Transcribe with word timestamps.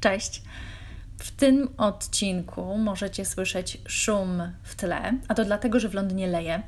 Cześć! 0.00 0.42
W 1.18 1.30
tym 1.30 1.68
odcinku 1.76 2.78
możecie 2.78 3.24
słyszeć 3.24 3.78
szum 3.88 4.42
w 4.62 4.76
tle, 4.76 5.14
a 5.28 5.34
to 5.34 5.44
dlatego, 5.44 5.80
że 5.80 5.88
w 5.88 5.94
Londynie 5.94 6.26
leje. 6.26 6.62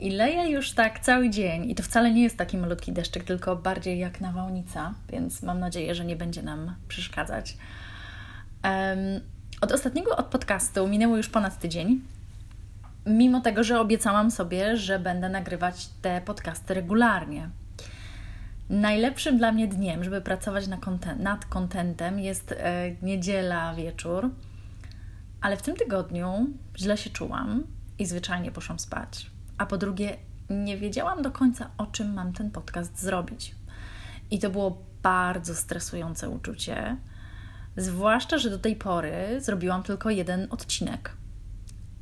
I 0.00 0.10
leje 0.10 0.50
już 0.50 0.72
tak 0.72 1.00
cały 1.00 1.30
dzień, 1.30 1.70
i 1.70 1.74
to 1.74 1.82
wcale 1.82 2.12
nie 2.12 2.22
jest 2.22 2.36
taki 2.36 2.58
malutki 2.58 2.92
deszczyk, 2.92 3.24
tylko 3.24 3.56
bardziej 3.56 3.98
jak 3.98 4.20
nawałnica, 4.20 4.94
więc 5.12 5.42
mam 5.42 5.60
nadzieję, 5.60 5.94
że 5.94 6.04
nie 6.04 6.16
będzie 6.16 6.42
nam 6.42 6.74
przeszkadzać. 6.88 7.56
Um, 8.64 9.20
od 9.60 9.72
ostatniego 9.72 10.16
od 10.16 10.26
podcastu 10.26 10.88
minęło 10.88 11.16
już 11.16 11.28
ponad 11.28 11.58
tydzień. 11.58 12.00
Mimo 13.06 13.40
tego, 13.40 13.64
że 13.64 13.80
obiecałam 13.80 14.30
sobie, 14.30 14.76
że 14.76 14.98
będę 14.98 15.28
nagrywać 15.28 15.88
te 16.02 16.20
podcasty 16.20 16.74
regularnie. 16.74 17.50
Najlepszym 18.70 19.38
dla 19.38 19.52
mnie 19.52 19.68
dniem, 19.68 20.04
żeby 20.04 20.20
pracować 20.20 20.68
na 20.68 20.76
content, 20.76 21.20
nad 21.20 21.44
kontentem, 21.44 22.18
jest 22.18 22.52
e, 22.52 22.90
niedziela 23.02 23.74
wieczór, 23.74 24.30
ale 25.40 25.56
w 25.56 25.62
tym 25.62 25.76
tygodniu 25.76 26.46
źle 26.78 26.96
się 26.96 27.10
czułam 27.10 27.62
i 27.98 28.06
zwyczajnie 28.06 28.52
poszłam 28.52 28.78
spać. 28.78 29.30
A 29.58 29.66
po 29.66 29.78
drugie, 29.78 30.16
nie 30.50 30.76
wiedziałam 30.76 31.22
do 31.22 31.30
końca, 31.30 31.70
o 31.78 31.86
czym 31.86 32.14
mam 32.14 32.32
ten 32.32 32.50
podcast 32.50 33.00
zrobić. 33.00 33.54
I 34.30 34.38
to 34.38 34.50
było 34.50 34.82
bardzo 35.02 35.54
stresujące 35.54 36.30
uczucie, 36.30 36.96
zwłaszcza, 37.76 38.38
że 38.38 38.50
do 38.50 38.58
tej 38.58 38.76
pory 38.76 39.40
zrobiłam 39.40 39.82
tylko 39.82 40.10
jeden 40.10 40.46
odcinek. 40.50 41.16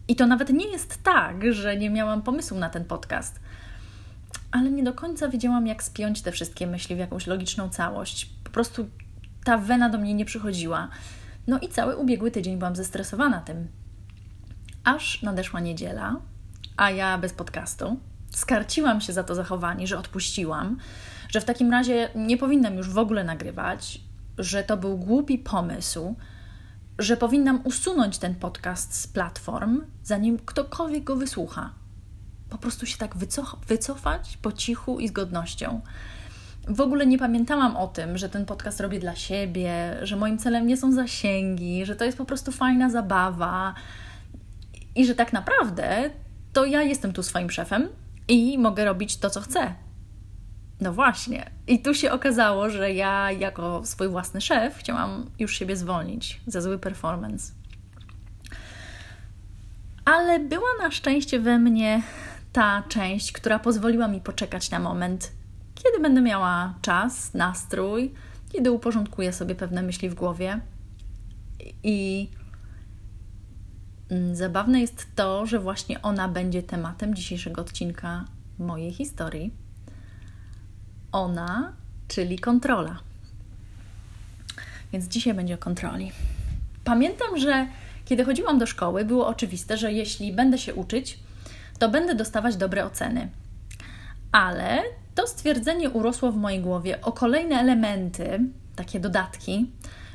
I 0.09 0.17
to 0.17 0.27
nawet 0.27 0.51
nie 0.51 0.67
jest 0.67 1.03
tak, 1.03 1.53
że 1.53 1.77
nie 1.77 1.91
miałam 1.91 2.23
pomysłu 2.23 2.59
na 2.59 2.71
ten 2.71 2.85
podcast 2.85 3.41
ale 4.55 4.71
nie 4.71 4.83
do 4.83 4.93
końca 4.93 5.29
wiedziałam, 5.29 5.67
jak 5.67 5.83
spiąć 5.83 6.23
te 6.23 6.33
wszystkie 6.33 6.67
myśli 6.67 6.97
w 6.97 6.99
jakąś 6.99 7.27
logiczną 7.27 7.69
całość. 7.69 8.31
Po 8.45 8.51
prostu 8.51 8.89
ta 9.45 9.59
wena 9.59 9.91
do 9.91 9.99
mnie 9.99 10.15
nie 10.15 10.25
przychodziła. 10.25 10.89
No 11.47 11.59
i 11.59 11.69
cały 11.69 11.97
ubiegły 11.97 12.31
tydzień 12.31 12.59
byłam 12.59 12.77
zestresowana 12.77 13.41
tym. 13.41 13.69
Aż 14.85 15.23
nadeszła 15.23 15.61
niedziela, 15.61 16.17
a 16.77 16.91
ja 16.91 17.19
bez 17.19 17.33
podcastu. 17.33 17.97
Skarciłam 18.31 19.01
się 19.01 19.13
za 19.13 19.25
to 19.25 19.35
zachowanie, 19.35 19.87
że 19.87 19.99
odpuściłam, 19.99 20.79
że 21.29 21.41
w 21.41 21.45
takim 21.45 21.71
razie 21.71 22.09
nie 22.15 22.37
powinnam 22.37 22.75
już 22.75 22.91
w 22.91 22.99
ogóle 22.99 23.25
nagrywać, 23.25 24.01
że 24.39 24.63
to 24.63 24.77
był 24.77 24.99
głupi 24.99 25.39
pomysł, 25.39 26.17
że 26.99 27.17
powinnam 27.17 27.61
usunąć 27.65 28.19
ten 28.19 28.35
podcast 28.35 28.95
z 28.95 29.07
platform, 29.07 29.81
zanim 30.03 30.39
ktokolwiek 30.39 31.05
go 31.05 31.17
wysłucha 31.17 31.84
po 32.55 32.59
prostu 32.59 32.87
się 32.87 32.99
tak 32.99 33.17
wycof 33.17 33.57
wycofać 33.67 34.39
po 34.43 34.53
cichu 34.53 35.01
i 35.01 35.09
z 35.09 35.13
godnością. 35.13 35.81
W 36.69 36.81
ogóle 36.81 37.07
nie 37.07 37.19
pamiętałam 37.19 37.77
o 37.77 37.89
tym, 37.89 38.19
że 38.19 38.29
ten 38.29 38.47
podcast 38.47 38.81
robię 38.81 39.01
dla 39.01 39.17
siebie, 39.17 39.99
że 40.03 40.17
moim 40.17 40.39
celem 40.39 40.67
nie 40.67 40.77
są 40.77 40.93
zasięgi, 40.93 41.87
że 41.87 41.97
to 41.97 42.05
jest 42.05 42.19
po 42.19 42.25
prostu 42.25 42.53
fajna 42.53 42.91
zabawa 42.91 43.75
i 44.95 45.07
że 45.07 45.15
tak 45.15 45.33
naprawdę 45.33 46.11
to 46.53 46.65
ja 46.65 46.83
jestem 46.83 47.13
tu 47.13 47.23
swoim 47.23 47.51
szefem 47.51 47.89
i 48.29 48.59
mogę 48.59 48.85
robić 48.85 49.17
to, 49.17 49.31
co 49.31 49.41
chcę. 49.41 49.75
No 50.81 50.93
właśnie. 50.93 51.51
I 51.67 51.83
tu 51.83 51.95
się 51.95 52.13
okazało, 52.13 52.71
że 52.71 52.93
ja 52.93 53.33
jako 53.33 53.87
swój 53.87 54.09
własny 54.09 54.41
szef 54.41 54.77
chciałam 54.79 55.31
już 55.39 55.59
siebie 55.59 55.77
zwolnić 55.77 56.41
za 56.47 56.61
zły 56.61 56.79
performance. 56.79 57.53
Ale 60.05 60.41
była 60.41 60.69
na 60.83 60.91
szczęście 60.91 61.41
we 61.41 61.59
mnie 61.59 62.03
ta 62.55 62.83
część, 62.89 63.33
która 63.33 63.59
pozwoliła 63.59 64.09
mi 64.09 64.21
poczekać 64.21 64.71
na 64.71 64.79
moment, 64.79 65.33
kiedy 65.75 66.01
będę 66.01 66.21
miała 66.21 66.75
czas, 66.83 67.35
nastrój, 67.35 68.15
kiedy 68.53 68.73
uporządkuję 68.73 69.33
sobie 69.33 69.55
pewne 69.55 69.83
myśli 69.83 70.11
w 70.11 70.15
głowie. 70.15 70.61
I 71.83 72.29
mm, 74.11 74.37
zabawne 74.37 74.81
jest 74.81 75.07
to, 75.15 75.47
że 75.47 75.59
właśnie 75.59 76.03
ona 76.03 76.29
będzie 76.29 76.63
tematem 76.63 77.15
dzisiejszego 77.15 77.61
odcinka 77.63 78.25
mojej 78.59 78.93
historii. 78.93 79.55
Ona, 81.13 81.73
czyli 82.09 82.39
kontrola. 82.39 82.99
Więc 84.93 85.05
dzisiaj 85.05 85.35
będzie 85.35 85.55
o 85.55 85.59
kontroli. 85.59 86.13
Pamiętam, 86.85 87.39
że 87.39 87.67
kiedy 88.05 88.25
chodziłam 88.25 88.59
do 88.59 88.67
szkoły, 88.67 89.05
było 89.05 89.27
oczywiste, 89.27 89.77
że 89.77 89.93
jeśli 89.93 90.33
będę 90.33 90.59
się 90.59 90.75
uczyć, 90.75 91.24
to 91.79 91.89
będę 91.89 92.15
dostawać 92.15 92.57
dobre 92.57 92.85
oceny. 92.85 93.29
Ale 94.33 94.83
to 95.15 95.27
stwierdzenie 95.27 95.91
urosło 95.91 96.33
w 96.33 96.37
mojej 96.37 96.61
głowie 96.61 97.01
o 97.01 97.13
kolejne 97.13 97.57
elementy, 97.57 98.41
takie 98.77 99.01
dodatki, 99.01 99.71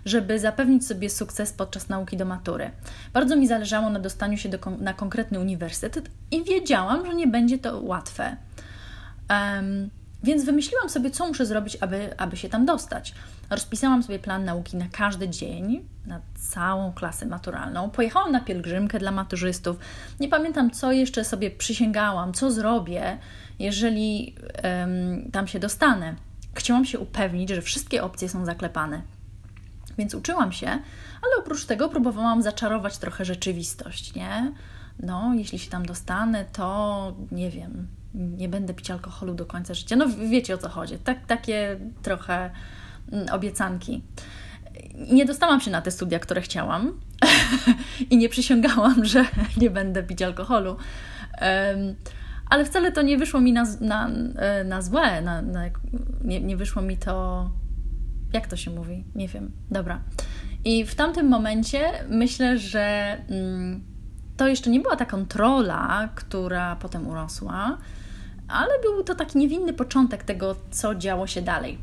żeby 0.06 0.40
zapewnić 0.40 0.88
sobie 0.88 1.09
sukces 1.09 1.53
podczas 1.53 1.90
nauki 1.90 2.18
do 2.18 2.25
matury. 2.25 2.72
Bardzo 3.14 3.36
mi 3.36 3.47
zależało 3.47 3.90
na 3.90 4.00
dostaniu 4.00 4.38
się 4.38 4.50
do, 4.50 4.58
na 4.80 4.94
konkretny 4.94 5.40
uniwersytet 5.40 6.09
i 6.31 6.44
wiedziałam, 6.44 7.06
że 7.06 7.16
nie 7.16 7.28
będzie 7.28 7.58
to 7.58 7.81
łatwe. 7.81 8.38
Um, 9.30 9.90
więc 10.24 10.46
wymyśliłam 10.46 10.90
sobie, 10.90 11.12
co 11.12 11.28
muszę 11.28 11.46
zrobić, 11.46 11.78
aby, 11.81 12.18
aby 12.18 12.38
się 12.38 12.50
tam 12.50 12.66
dostać. 12.66 13.13
Rozpisałam 13.50 14.03
sobie 14.03 14.19
plan 14.19 14.46
nauki 14.46 14.78
na 14.78 14.85
każdy 14.91 15.30
dzień, 15.30 15.88
na 16.06 16.22
całą 16.35 16.94
klasę 16.94 17.25
maturalną. 17.25 17.90
Pojechałam 17.90 18.31
na 18.31 18.40
pielgrzymkę 18.40 19.00
dla 19.00 19.12
maturzystów. 19.12 19.78
Nie 20.19 20.28
pamiętam, 20.28 20.72
co 20.72 20.91
jeszcze 20.91 21.24
sobie 21.25 21.52
przysięgałam, 21.52 22.34
co 22.34 22.52
zrobię, 22.52 23.18
jeżeli 23.59 24.35
um, 24.63 25.31
tam 25.31 25.47
się 25.47 25.59
dostanę. 25.59 26.16
Chciałam 26.53 26.85
się 26.85 27.00
upewnić, 27.00 27.50
że 27.50 27.62
wszystkie 27.62 28.03
opcje 28.03 28.29
są 28.29 28.46
zaklepane. 28.46 29.02
Więc 29.97 30.16
uczyłam 30.16 30.52
się, 30.52 30.68
ale 31.22 31.38
oprócz 31.40 31.66
tego 31.66 31.90
próbowałam 31.90 32.41
zaczarować 32.41 32.97
trochę 32.97 33.25
rzeczywistość, 33.25 34.16
nie? 34.16 34.53
No, 35.00 35.34
jeśli 35.35 35.59
się 35.59 35.69
tam 35.69 35.85
dostanę, 35.85 36.46
to 36.53 37.13
nie 37.31 37.50
wiem, 37.50 37.88
nie 38.14 38.50
będę 38.50 38.74
pić 38.74 38.92
alkoholu 38.92 39.34
do 39.34 39.46
końca 39.46 39.74
życia. 39.74 39.96
No 39.96 40.06
wiecie 40.30 40.56
o 40.56 40.58
co 40.58 40.70
chodzi. 40.70 40.97
Tak, 40.97 41.25
takie 41.25 41.80
trochę 42.02 42.52
mm, 43.12 43.28
obiecanki. 43.31 44.03
Nie 45.12 45.25
dostałam 45.25 45.62
się 45.62 45.72
na 45.72 45.81
te 45.81 45.92
studia, 45.92 46.20
które 46.20 46.42
chciałam 46.42 47.00
i 48.12 48.18
nie 48.18 48.30
przysięgałam, 48.30 49.06
że 49.06 49.25
nie 49.62 49.70
będę 49.70 50.03
pić 50.03 50.22
alkoholu. 50.22 50.75
Ale 52.50 52.66
wcale 52.66 52.92
to 52.92 53.02
nie 53.02 53.18
wyszło 53.18 53.42
mi 53.42 53.53
na, 53.53 53.66
na, 53.81 54.09
na 54.66 54.81
złe, 54.81 55.22
na, 55.22 55.41
na, 55.41 55.62
nie, 56.24 56.41
nie 56.41 56.58
wyszło 56.58 56.81
mi 56.81 56.97
to. 56.97 57.50
Jak 58.34 58.47
to 58.47 58.56
się 58.56 58.72
mówi? 58.72 59.03
Nie 59.16 59.28
wiem. 59.28 59.52
Dobra. 59.72 60.02
I 60.66 60.86
w 60.86 60.96
tamtym 60.96 61.28
momencie 61.28 61.91
myślę, 62.09 62.58
że 62.58 63.18
mm, 63.30 63.84
to 64.38 64.47
jeszcze 64.47 64.70
nie 64.70 64.80
była 64.80 64.96
ta 64.96 65.06
kontrola, 65.06 66.09
która 66.16 66.76
potem 66.76 67.08
urosła, 67.08 67.78
ale 68.50 68.80
był 68.82 69.04
to 69.04 69.16
taki 69.16 69.38
niewinny 69.38 69.74
początek 69.74 70.24
tego, 70.24 70.56
co 70.72 70.96
działo 70.96 71.28
się 71.28 71.42
dalej. 71.42 71.78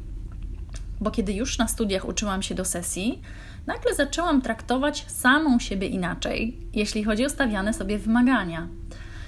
Bo 1.00 1.10
kiedy 1.10 1.32
już 1.32 1.59
na 1.59 1.69
studiach 1.69 2.09
uczyłam 2.09 2.43
się 2.43 2.54
do 2.54 2.65
sesji, 2.65 3.22
nagle 3.66 3.94
zaczęłam 3.94 4.43
traktować 4.43 5.05
samą 5.09 5.59
siebie 5.59 5.87
inaczej, 5.87 6.59
jeśli 6.72 7.05
chodzi 7.05 7.26
o 7.26 7.31
stawiane 7.31 7.75
sobie 7.75 7.99
wymagania. 7.99 8.69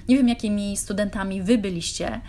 Nie 0.08 0.16
wiem, 0.16 0.28
jakimi 0.28 0.76
studentami 0.76 1.42
wy 1.42 1.58
byliście, 1.58 2.20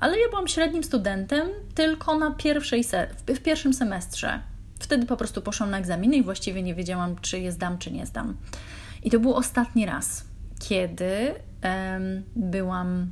ale 0.00 0.18
ja 0.18 0.28
byłam 0.30 0.48
średnim 0.48 0.84
studentem 0.84 1.48
tylko 1.74 2.18
na 2.18 2.30
pierwszej 2.30 2.84
w 3.26 3.40
pierwszym 3.40 3.74
semestrze. 3.74 4.40
Wtedy 4.80 5.06
po 5.06 5.16
prostu 5.16 5.42
poszłam 5.42 5.70
na 5.70 5.78
egzaminy 5.78 6.16
i 6.16 6.22
właściwie 6.22 6.62
nie 6.62 6.74
wiedziałam, 6.74 7.16
czy 7.20 7.38
je 7.38 7.52
zdam, 7.52 7.78
czy 7.78 7.90
nie 7.90 8.06
zdam. 8.06 8.36
I 9.02 9.10
to 9.10 9.20
był 9.20 9.34
ostatni 9.34 9.86
raz, 9.86 10.24
kiedy 10.68 11.34
um, 11.64 12.22
byłam 12.36 13.10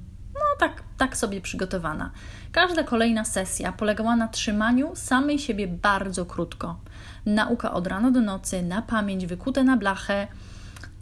tak, 0.59 0.83
tak 0.99 1.17
sobie 1.17 1.41
przygotowana. 1.41 2.11
Każda 2.53 2.85
kolejna 2.85 3.25
sesja 3.25 3.73
polegała 3.73 4.17
na 4.17 4.29
trzymaniu 4.29 4.91
samej 4.95 5.39
siebie 5.39 5.69
bardzo 5.69 6.27
krótko. 6.27 6.81
Nauka 7.27 7.73
od 7.73 7.87
rana 7.87 8.11
do 8.11 8.21
nocy, 8.21 8.63
na 8.63 8.83
pamięć, 8.83 9.27
wykute 9.27 9.65
na 9.65 9.77
blachę. 9.77 10.27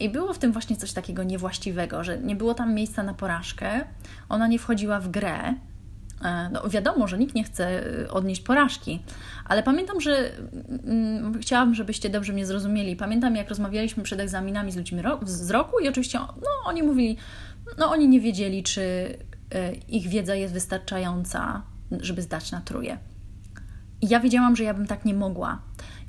I 0.01 0.09
było 0.09 0.33
w 0.33 0.39
tym 0.39 0.53
właśnie 0.53 0.77
coś 0.77 0.93
takiego 0.93 1.23
niewłaściwego, 1.23 2.05
że 2.05 2.19
nie 2.19 2.37
było 2.37 2.55
tam 2.55 2.75
miejsca 2.75 3.03
na 3.03 3.15
porażkę, 3.15 3.85
ona 4.29 4.47
nie 4.47 4.59
wchodziła 4.59 5.01
w 5.01 5.09
grę. 5.09 5.55
E, 6.25 6.51
no, 6.53 6.69
wiadomo, 6.69 7.09
że 7.09 7.19
nikt 7.19 7.35
nie 7.35 7.45
chce 7.45 7.87
y, 7.87 8.11
odnieść 8.11 8.41
porażki, 8.41 9.03
ale 9.45 9.63
pamiętam, 9.63 10.01
że 10.01 10.31
mm, 10.87 11.39
chciałam, 11.41 11.75
żebyście 11.75 12.11
dobrze 12.11 12.33
mnie 12.33 12.47
zrozumieli. 12.47 12.97
Pamiętam, 12.97 13.37
jak 13.37 13.49
rozmawialiśmy 13.49 14.03
przed 14.03 14.21
egzaminami 14.21 14.73
z 14.73 14.77
ludźmi 14.77 15.03
ro 15.03 15.21
z 15.23 15.51
roku, 15.51 15.81
i 15.81 15.89
oczywiście 15.89 16.19
no, 16.19 16.49
oni 16.65 16.83
mówili, 16.83 17.17
no 17.79 17.91
oni 17.91 18.09
nie 18.09 18.21
wiedzieli, 18.21 18.63
czy 18.63 18.83
e, 18.83 19.34
ich 19.89 20.09
wiedza 20.09 20.35
jest 20.35 20.55
wystarczająca, 20.55 21.63
żeby 22.01 22.23
zdać 22.23 22.53
na 22.53 22.61
truje. 22.61 22.99
I 24.01 24.09
ja 24.09 24.21
wiedziałam, 24.21 24.57
że 24.57 24.65
ja 24.65 24.75
bym 24.75 24.87
tak 24.87 25.05
nie 25.05 25.15
mogła. 25.15 25.59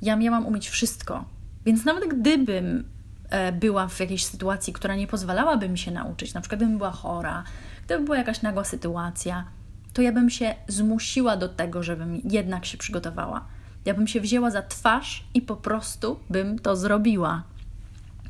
Ja 0.02 0.16
miałam 0.16 0.46
umieć 0.46 0.68
wszystko. 0.68 1.24
Więc 1.66 1.84
nawet 1.84 2.08
gdybym 2.08 2.84
e, 3.30 3.52
była 3.52 3.88
w 3.88 4.00
jakiejś 4.00 4.24
sytuacji, 4.24 4.72
która 4.72 4.96
nie 4.96 5.06
pozwalałaby 5.06 5.68
mi 5.68 5.78
się 5.78 5.90
nauczyć, 5.90 6.34
na 6.34 6.40
przykład 6.40 6.58
gdybym 6.58 6.78
była 6.78 6.90
chora, 6.90 7.44
gdyby 7.86 8.04
była 8.04 8.16
jakaś 8.16 8.42
nagła 8.42 8.64
sytuacja, 8.64 9.44
to 9.92 10.02
ja 10.02 10.12
bym 10.12 10.30
się 10.30 10.54
zmusiła 10.68 11.36
do 11.36 11.48
tego, 11.48 11.82
żebym 11.82 12.20
jednak 12.24 12.66
się 12.66 12.78
przygotowała. 12.78 13.46
Ja 13.84 13.94
bym 13.94 14.06
się 14.06 14.20
wzięła 14.20 14.50
za 14.50 14.62
twarz 14.62 15.24
i 15.34 15.42
po 15.42 15.56
prostu 15.56 16.20
bym 16.30 16.58
to 16.58 16.76
zrobiła. 16.76 17.42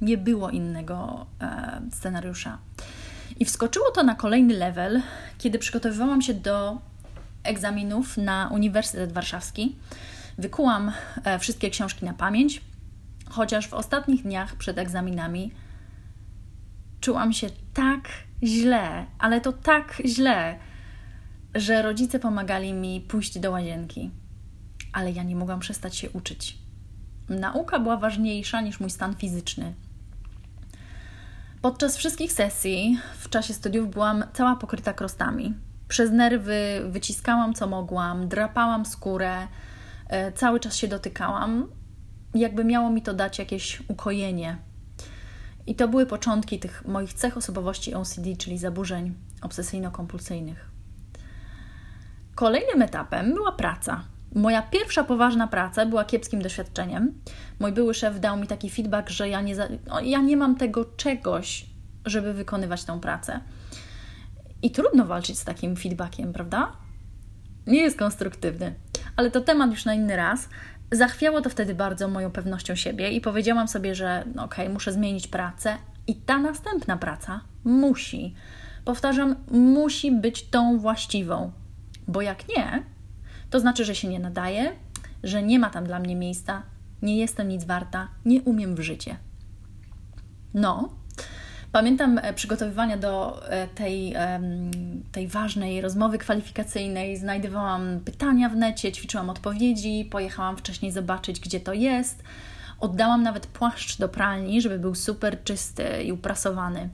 Nie 0.00 0.18
było 0.18 0.50
innego 0.50 1.26
e, 1.40 1.80
scenariusza. 1.92 2.58
I 3.37 3.44
wskoczyło 3.44 3.91
to 3.91 4.03
na 4.03 4.15
kolejny 4.15 4.55
level, 4.55 5.03
kiedy 5.38 5.59
przygotowywałam 5.59 6.23
się 6.23 6.35
do 6.35 6.79
egzaminów 7.44 8.17
na 8.17 8.50
Uniwersytet 8.53 9.12
Warszawski. 9.12 9.77
Wykułam 10.38 10.93
e, 11.25 11.38
wszystkie 11.38 11.71
książki 11.71 12.05
na 12.05 12.12
pamięć, 12.12 12.62
chociaż 13.31 13.69
w 13.69 13.75
ostatnich 13.75 14.23
dniach 14.23 14.56
przed 14.56 14.79
egzaminami 14.79 15.53
czułam 17.00 17.33
się 17.33 17.47
tak 17.75 18.09
źle, 18.43 19.06
ale 19.19 19.41
to 19.41 19.53
tak 19.53 20.03
źle, 20.05 20.59
że 21.55 21.83
rodzice 21.83 22.19
pomagali 22.19 22.73
mi 22.73 23.00
pójść 23.00 23.38
do 23.38 23.50
łazienki, 23.50 24.11
ale 24.93 25.12
ja 25.12 25.23
nie 25.23 25.37
mogłam 25.37 25.61
przestać 25.61 25.97
się 25.97 26.11
uczyć. 26.11 26.59
Nauka 27.29 27.79
była 27.79 27.97
ważniejsza 27.97 28.61
niż 28.61 28.81
mój 28.81 28.91
stan 28.91 29.15
fizyczny. 29.15 29.75
Podczas 31.66 31.96
wszystkich 31.96 32.32
sesji 32.32 32.98
w 33.18 33.28
czasie 33.28 33.54
studiów 33.54 33.90
byłam 33.90 34.24
cała 34.32 34.56
pokryta 34.56 34.92
krostami. 34.92 35.54
Przez 35.88 36.10
nerwy 36.10 36.56
wyciskałam 36.88 37.54
co 37.54 37.66
mogłam, 37.66 38.28
drapałam 38.28 38.86
skórę, 38.86 39.48
e, 40.08 40.32
cały 40.32 40.60
czas 40.60 40.76
się 40.76 40.88
dotykałam, 40.88 41.68
jakby 42.34 42.64
miało 42.64 42.90
mi 42.90 43.02
to 43.02 43.14
dać 43.14 43.38
jakieś 43.38 43.82
ukojenie. 43.88 44.56
I 45.66 45.74
to 45.74 45.88
były 45.88 46.06
początki 46.06 46.58
tych 46.58 46.84
moich 46.84 47.12
cech 47.12 47.36
osobowości 47.36 47.94
OCD, 47.94 48.36
czyli 48.38 48.58
zaburzeń 48.58 49.14
obsesyjno-kompulsyjnych. 49.42 50.70
Kolejnym 52.34 52.82
etapem 52.82 53.34
była 53.34 53.52
praca. 53.52 54.04
Moja 54.37 54.62
pierwsza 54.62 55.05
poważna 55.05 55.47
praca 55.47 55.87
była 55.87 56.05
kiepskim 56.05 56.43
doświadczeniem. 56.43 57.21
Mój 57.61 57.73
były 57.73 57.94
szef 57.94 58.21
dał 58.21 58.37
mi 58.37 58.47
taki 58.47 58.71
feedback, 58.71 59.09
że 59.09 59.29
ja 59.29 59.41
nie, 59.41 59.55
za, 59.55 59.69
ja 60.03 60.21
nie 60.21 60.37
mam 60.37 60.56
tego 60.56 60.85
czegoś, 60.85 61.67
żeby 62.05 62.33
wykonywać 62.33 62.85
tą 62.85 63.00
pracę. 63.00 63.41
I 64.62 64.71
trudno 64.71 65.05
walczyć 65.05 65.38
z 65.38 65.44
takim 65.44 65.77
feedbackiem, 65.77 66.33
prawda? 66.33 66.73
Nie 67.67 67.81
jest 67.81 67.99
konstruktywny. 67.99 68.75
Ale 69.17 69.31
to 69.31 69.41
temat 69.41 69.71
już 69.71 69.85
na 69.85 69.94
inny 69.94 70.17
raz. 70.17 70.49
Zachwiało 70.93 71.41
to 71.41 71.50
wtedy 71.50 71.75
bardzo 71.75 72.09
moją 72.09 72.31
pewnością 72.31 72.75
siebie 72.75 73.11
i 73.11 73.21
powiedziałam 73.21 73.69
sobie, 73.69 73.94
że 73.94 74.25
no 74.35 74.44
okej, 74.44 74.65
okay, 74.65 74.75
muszę 74.75 74.93
zmienić 74.93 75.27
pracę 75.27 75.77
i 76.06 76.17
ta 76.17 76.38
następna 76.38 76.97
praca 76.97 77.41
musi, 77.65 78.35
powtarzam, 78.85 79.37
musi 79.50 80.12
być 80.12 80.49
tą 80.49 80.79
właściwą, 80.79 81.53
bo 82.09 82.23
jak 82.23 82.49
nie, 82.49 82.83
to 83.56 83.61
znaczy, 83.61 83.85
że 83.85 83.94
się 83.94 84.08
nie 84.08 84.19
nadaje, 84.19 84.73
że 85.23 85.43
nie 85.43 85.58
ma 85.58 85.70
tam 85.70 85.85
dla 85.85 85.99
mnie 85.99 86.17
miejsca, 86.17 86.62
nie 87.03 87.17
jestem 87.17 87.49
nic 87.49 87.64
warta, 87.64 88.08
nie 88.25 88.43
umiem 88.43 88.75
w 88.75 88.81
życie. 88.81 89.17
No, 90.55 90.88
pamiętam 91.73 92.19
e, 92.19 92.32
przygotowywania 92.35 92.97
do 92.97 93.43
e, 93.50 93.69
tej, 93.69 94.14
tej 95.12 95.29
ważnej 95.29 95.81
rozmowy 95.81 96.19
kwalifikacyjnej. 96.19 97.17
Znajdowałam 97.17 98.00
pytania 98.05 98.49
w 98.49 98.56
necie, 98.56 98.93
ćwiczyłam 98.93 99.31
odpowiedzi, 99.31 100.09
pojechałam 100.11 100.56
wcześniej 100.56 100.93
zobaczyć, 100.93 101.41
gdzie 101.41 101.61
to 101.61 101.73
jest. 101.73 102.23
Oddałam 102.81 103.23
nawet 103.23 103.47
płaszcz 103.47 103.99
do 103.99 104.09
pralni, 104.09 104.61
żeby 104.61 104.79
był 104.79 104.94
super 104.94 105.44
czysty 105.44 106.02
i 106.05 106.12
uprasowany. 106.12 106.88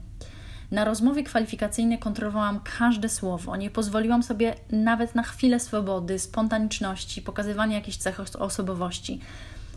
Na 0.73 0.85
rozmowie 0.85 1.23
kwalifikacyjnej 1.23 1.99
kontrolowałam 1.99 2.59
każde 2.77 3.09
słowo. 3.09 3.55
Nie 3.55 3.69
pozwoliłam 3.69 4.23
sobie 4.23 4.55
nawet 4.71 5.15
na 5.15 5.23
chwilę 5.23 5.59
swobody, 5.59 6.19
spontaniczności, 6.19 7.21
pokazywania 7.21 7.75
jakichś 7.75 7.97
cech 7.97 8.19
osobowości. 8.39 9.19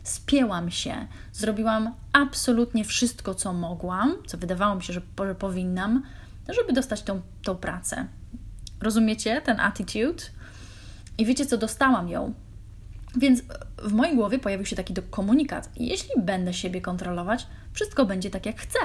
Spięłam 0.02 0.70
się, 0.70 1.06
zrobiłam 1.32 1.94
absolutnie 2.12 2.84
wszystko, 2.84 3.34
co 3.34 3.52
mogłam, 3.52 4.14
co 4.26 4.38
wydawało 4.38 4.74
mi 4.74 4.82
się, 4.82 4.92
że, 4.92 5.00
powinnam, 5.38 6.02
żeby 6.48 6.72
dostać 6.72 7.02
tą, 7.02 7.20
tą 7.42 7.56
pracę. 7.56 8.06
Rozumiecie 8.80 9.40
ten 9.40 9.60
attitude? 9.60 10.22
I 11.18 11.26
wiecie, 11.26 11.46
co 11.46 11.58
dostałam 11.58 12.08
ją. 12.08 12.34
Więc 13.16 13.42
w 13.78 13.92
mojej 13.92 14.16
głowie 14.16 14.38
pojawił 14.38 14.66
się 14.66 14.76
taki 14.76 14.94
komunikat: 15.10 15.70
jeśli 15.76 16.22
będę 16.22 16.54
siebie 16.54 16.80
kontrolować, 16.80 17.46
wszystko 17.72 18.06
będzie 18.06 18.30
tak, 18.30 18.46
jak 18.46 18.60
chcę 18.60 18.78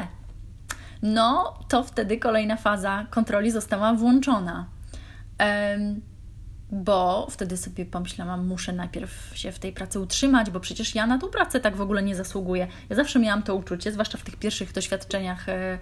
no 1.01 1.59
to 1.67 1.83
wtedy 1.83 2.17
kolejna 2.17 2.57
faza 2.57 3.05
kontroli 3.09 3.51
została 3.51 3.93
włączona. 3.93 4.65
bo 6.71 7.27
wtedy 7.29 7.57
sobie 7.57 7.85
pomyślałam, 7.85 8.47
muszę 8.47 8.73
najpierw 8.73 9.31
się 9.37 9.51
w 9.51 9.59
tej 9.59 9.73
pracy 9.73 9.99
utrzymać, 9.99 10.49
bo 10.49 10.59
przecież 10.59 10.95
ja 10.95 11.07
na 11.07 11.17
tą 11.17 11.27
pracę 11.27 11.59
tak 11.59 11.75
w 11.75 11.81
ogóle 11.81 12.03
nie 12.03 12.15
zasługuję. 12.15 12.67
Ja 12.89 12.95
zawsze 12.95 13.19
miałam 13.19 13.43
to 13.43 13.55
uczucie, 13.55 13.91
zwłaszcza 13.91 14.17
w 14.17 14.23
tych 14.23 14.35
pierwszych 14.35 14.73
doświadczeniach 14.73 15.49
e, 15.49 15.79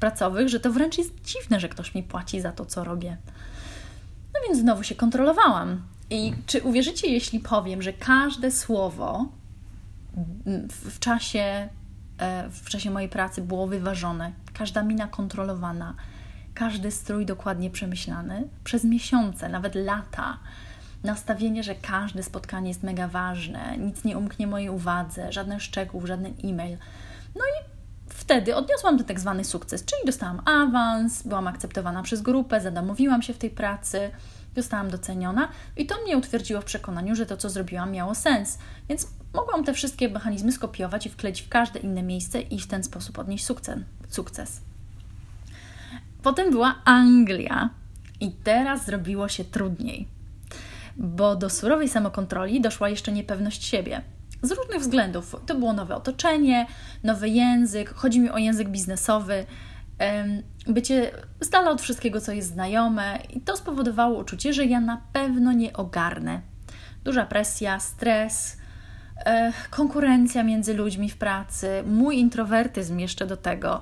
pracowych, 0.00 0.48
że 0.48 0.60
to 0.60 0.72
wręcz 0.72 0.98
jest 0.98 1.22
dziwne, 1.24 1.60
że 1.60 1.68
ktoś 1.68 1.94
mi 1.94 2.02
płaci 2.02 2.40
za 2.40 2.52
to, 2.52 2.66
co 2.66 2.84
robię. 2.84 3.16
No 4.34 4.40
więc 4.48 4.58
znowu 4.58 4.82
się 4.82 4.94
kontrolowałam. 4.94 5.82
I 6.10 6.32
czy 6.46 6.62
uwierzycie, 6.62 7.08
jeśli 7.08 7.40
powiem, 7.40 7.82
że 7.82 7.92
każde 7.92 8.50
słowo 8.50 9.26
w 10.68 10.98
czasie 10.98 11.68
E, 12.22 12.48
w 12.50 12.68
czasie 12.68 12.90
mojej 12.90 13.08
pracy 13.08 13.42
było 13.42 13.66
wyważone, 13.66 14.32
każda 14.54 14.82
mina 14.82 15.06
kontrolowana, 15.06 15.94
każdy 16.54 16.90
strój 16.90 17.26
dokładnie 17.26 17.70
przemyślany 17.70 18.48
przez 18.64 18.84
miesiące, 18.84 19.48
nawet 19.48 19.74
lata. 19.74 20.38
Nastawienie, 21.04 21.62
że 21.62 21.74
każde 21.74 22.22
spotkanie 22.22 22.68
jest 22.68 22.82
mega 22.82 23.08
ważne, 23.08 23.78
nic 23.78 24.04
nie 24.04 24.18
umknie 24.18 24.46
mojej 24.46 24.68
uwadze, 24.68 25.32
żaden 25.32 25.60
szczegół, 25.60 26.06
żaden 26.06 26.34
e-mail. 26.44 26.78
No 27.34 27.40
i 27.40 27.64
wtedy 28.08 28.56
odniosłam 28.56 28.98
ten 28.98 29.06
tak 29.06 29.20
zwany 29.20 29.44
sukces, 29.44 29.84
czyli 29.84 30.02
dostałam 30.06 30.42
awans, 30.44 31.22
byłam 31.22 31.46
akceptowana 31.46 32.02
przez 32.02 32.22
grupę, 32.22 32.60
zadomowiłam 32.60 33.22
się 33.22 33.34
w 33.34 33.38
tej 33.38 33.50
pracy, 33.50 34.10
zostałam 34.56 34.90
doceniona 34.90 35.48
i 35.76 35.86
to 35.86 35.94
mnie 36.02 36.16
utwierdziło 36.16 36.60
w 36.60 36.64
przekonaniu, 36.64 37.14
że 37.14 37.26
to, 37.26 37.36
co 37.36 37.50
zrobiłam, 37.50 37.92
miało 37.92 38.14
sens. 38.14 38.58
Więc 38.88 39.08
mogłam 39.34 39.64
te 39.64 39.74
wszystkie 39.74 40.08
mechanizmy 40.08 40.52
skopiować 40.52 41.06
i 41.06 41.10
wkleić 41.10 41.42
w 41.42 41.48
każde 41.48 41.78
inne 41.78 42.02
miejsce 42.02 42.40
i 42.40 42.60
w 42.60 42.66
ten 42.66 42.84
sposób 42.84 43.18
odnieść 43.18 43.44
sukces. 44.08 44.60
Potem 46.22 46.50
była 46.50 46.74
Anglia 46.84 47.70
i 48.20 48.32
teraz 48.32 48.86
zrobiło 48.86 49.28
się 49.28 49.44
trudniej, 49.44 50.08
bo 50.96 51.36
do 51.36 51.50
surowej 51.50 51.88
samokontroli 51.88 52.60
doszła 52.60 52.88
jeszcze 52.88 53.12
niepewność 53.12 53.64
siebie. 53.64 54.02
Z 54.42 54.50
różnych 54.50 54.80
względów. 54.80 55.36
To 55.46 55.54
było 55.54 55.72
nowe 55.72 55.96
otoczenie, 55.96 56.66
nowy 57.04 57.28
język, 57.28 57.94
chodzi 57.94 58.20
mi 58.20 58.30
o 58.30 58.38
język 58.38 58.68
biznesowy, 58.68 59.46
bycie 60.66 61.10
z 61.40 61.50
dala 61.50 61.70
od 61.70 61.82
wszystkiego, 61.82 62.20
co 62.20 62.32
jest 62.32 62.48
znajome, 62.48 63.18
i 63.30 63.40
to 63.40 63.56
spowodowało 63.56 64.20
uczucie, 64.20 64.52
że 64.52 64.64
ja 64.64 64.80
na 64.80 65.02
pewno 65.12 65.52
nie 65.52 65.72
ogarnę. 65.72 66.40
Duża 67.04 67.26
presja, 67.26 67.80
stres, 67.80 68.56
e, 69.24 69.52
konkurencja 69.70 70.42
między 70.42 70.74
ludźmi 70.74 71.10
w 71.10 71.16
pracy, 71.16 71.82
mój 71.86 72.18
introwertyzm 72.18 72.98
jeszcze 72.98 73.26
do 73.26 73.36
tego. 73.36 73.80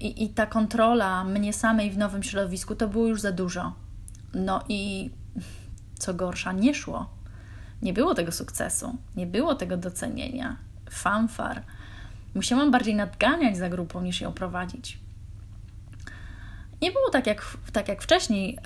I, 0.00 0.24
I, 0.24 0.28
ta 0.28 0.46
kontrola 0.46 1.24
mnie 1.24 1.52
samej 1.52 1.90
w 1.90 1.98
nowym 1.98 2.22
środowisku 2.22 2.74
to 2.74 2.88
było 2.88 3.06
już 3.06 3.20
za 3.20 3.32
dużo. 3.32 3.72
No 4.34 4.64
i 4.68 5.10
co 5.98 6.14
gorsza, 6.14 6.52
nie 6.52 6.74
szło. 6.74 7.10
Nie 7.82 7.92
było 7.92 8.14
tego 8.14 8.32
sukcesu, 8.32 8.96
nie 9.16 9.26
było 9.26 9.54
tego 9.54 9.76
docenienia, 9.76 10.56
fanfar. 10.90 11.62
Musiałam 12.34 12.70
bardziej 12.70 12.94
nadganiać 12.94 13.56
za 13.56 13.68
grupą 13.68 14.02
niż 14.02 14.20
ją 14.20 14.32
prowadzić. 14.32 15.01
Nie 16.82 16.92
było 16.92 17.10
tak 17.10 17.26
jak, 17.26 17.56
tak 17.72 17.88
jak 17.88 18.02
wcześniej 18.02 18.58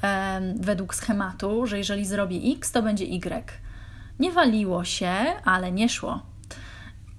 według 0.57 0.95
schematu, 0.95 1.67
że 1.67 1.79
jeżeli 1.79 2.07
zrobię 2.07 2.41
X, 2.57 2.73
to 2.73 2.83
będzie 2.83 3.05
Y. 3.05 3.53
Nie 4.19 4.33
waliło 4.33 4.85
się, 4.85 5.13
ale 5.45 5.73
nie 5.73 5.89
szło. 5.89 6.23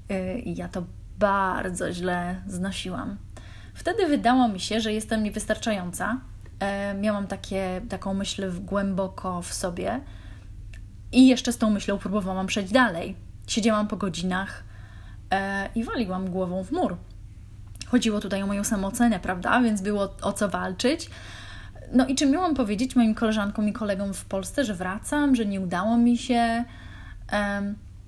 E, 0.10 0.40
I 0.40 0.56
ja 0.56 0.68
to 0.68 0.84
bardzo 1.20 1.94
źle 1.94 2.42
znosiłam. 2.48 3.18
Wtedy 3.74 4.08
wydało 4.08 4.48
mi 4.48 4.60
się, 4.60 4.82
że 4.82 4.94
jestem 4.94 5.24
niewystarczająca. 5.24 6.22
Miałam 7.02 7.28
takie, 7.28 7.82
taką 7.90 8.14
myśl 8.14 8.52
głęboko 8.62 9.42
w 9.42 9.54
sobie 9.54 10.02
i 11.12 11.28
jeszcze 11.28 11.54
z 11.54 11.58
tą 11.58 11.70
myślą 11.70 11.98
próbowałam 11.98 12.48
przejść 12.48 12.72
dalej. 12.72 13.16
Siedziałam 13.48 13.88
po 13.88 13.98
godzinach 13.98 14.64
e, 15.32 15.70
i 15.76 15.84
waliłam 15.84 16.30
głową 16.30 16.64
w 16.64 16.72
mur. 16.72 16.98
Chodziło 17.88 18.20
tutaj 18.20 18.44
o 18.44 18.48
moją 18.48 18.64
samoocenę, 18.64 19.20
prawda? 19.20 19.62
Więc 19.62 19.82
było 19.82 20.16
o 20.22 20.34
co 20.34 20.50
walczyć. 20.50 21.10
No 21.92 22.08
i 22.08 22.16
czy 22.16 22.26
miałam 22.26 22.56
powiedzieć 22.56 22.96
moim 22.96 23.16
koleżankom 23.16 23.68
i 23.68 23.74
kolegom 23.74 24.14
w 24.14 24.26
Polsce, 24.26 24.66
że 24.66 24.74
wracam, 24.74 25.36
że 25.36 25.46
nie 25.46 25.62
udało 25.62 25.98
mi 25.98 26.18
się? 26.18 26.64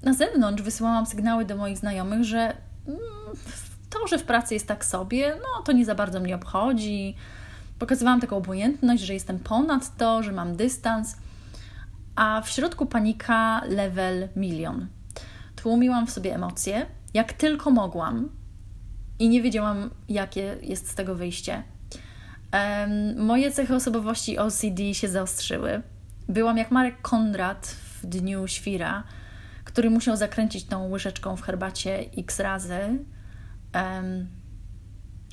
Na 0.04 0.14
zewnątrz 0.14 0.64
wysyłałam 0.64 1.06
sygnały 1.06 1.46
do 1.46 1.56
moich 1.56 1.78
znajomych, 1.78 2.24
że 2.24 2.54
mm, 2.88 3.00
to, 3.90 4.08
że 4.08 4.18
w 4.18 4.24
pracy 4.24 4.54
jest 4.54 4.68
tak 4.68 4.86
sobie, 4.86 5.36
no 5.36 5.64
to 5.64 5.72
nie 5.72 5.86
za 5.86 5.96
bardzo 5.96 6.20
mnie 6.20 6.36
obchodzi. 6.36 7.16
Pokazywałam 7.80 8.22
taką 8.22 8.38
obojętność, 8.38 9.04
że 9.04 9.14
jestem 9.14 9.40
ponad 9.40 9.98
to, 9.98 10.24
że 10.24 10.32
mam 10.32 10.56
dystans, 10.56 11.18
a 12.16 12.42
w 12.42 12.50
środku 12.50 12.86
panika 12.86 13.62
level 13.66 14.28
milion 14.36 14.88
tłumiłam 15.56 16.08
w 16.08 16.12
sobie 16.12 16.36
emocje, 16.36 16.86
jak 17.14 17.34
tylko 17.34 17.72
mogłam, 17.72 18.30
i 19.20 19.30
nie 19.30 19.42
wiedziałam, 19.42 19.90
jakie 20.10 20.58
jest 20.62 20.90
z 20.90 20.96
tego 20.96 21.16
wyjście. 21.16 21.64
Um, 22.54 23.26
moje 23.26 23.52
cechy 23.52 23.76
osobowości 23.76 24.38
OCD 24.38 24.94
się 24.94 25.08
zaostrzyły. 25.08 25.82
Byłam 26.30 26.58
jak 26.58 26.72
Marek 26.72 27.02
Konrad 27.02 27.68
w 27.68 28.06
dniu 28.06 28.48
świra, 28.48 29.04
który 29.64 29.90
musiał 29.90 30.16
zakręcić 30.16 30.66
tą 30.66 30.90
łyżeczką 30.90 31.36
w 31.36 31.42
herbacie 31.42 32.06
x 32.18 32.40
razy, 32.40 32.80
um, 33.76 34.28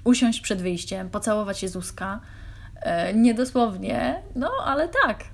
usiąść 0.05 0.41
przed 0.41 0.63
wyjściem, 0.63 1.11
pocałować 1.11 1.63
Jezuska. 1.63 2.21
E, 2.83 3.15
niedosłownie, 3.15 4.23
no 4.35 4.51
ale 4.65 4.89
tak. 4.89 5.25